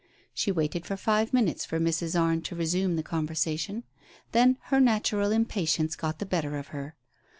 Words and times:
She 0.33 0.51
waited 0.51 0.87
for 0.87 0.97
five 0.97 1.31
minutes 1.31 1.63
for 1.63 1.79
Mrs. 1.79 2.19
Arne 2.19 2.41
to 2.41 2.55
resume 2.55 2.95
the 2.95 3.03
conversation, 3.03 3.83
then 4.31 4.57
her 4.73 4.79
natural 4.79 5.31
impatience 5.31 5.95
got 5.95 6.17
the 6.17 6.25
better 6.25 6.57
of 6.57 6.69
her. 6.69 6.95